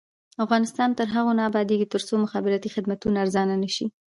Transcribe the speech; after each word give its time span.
افغانستان 0.43 0.89
تر 0.97 1.07
هغو 1.15 1.31
نه 1.37 1.43
ابادیږي، 1.49 1.85
ترڅو 1.93 2.13
مخابراتي 2.25 2.69
خدمتونه 2.75 3.17
ارزانه 3.23 3.55
نشي. 3.63 3.85